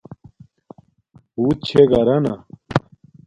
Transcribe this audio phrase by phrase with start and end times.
[1.41, 2.35] بوت چھے گھرانا